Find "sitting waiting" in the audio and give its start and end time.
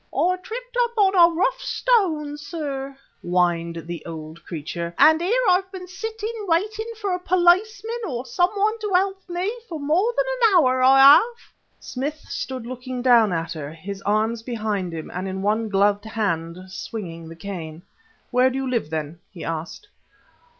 5.87-6.87